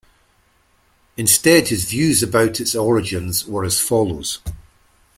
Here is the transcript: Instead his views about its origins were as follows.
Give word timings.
Instead 1.15 1.67
his 1.67 1.85
views 1.85 2.23
about 2.23 2.59
its 2.59 2.73
origins 2.73 3.45
were 3.45 3.63
as 3.63 3.79
follows. 3.79 4.39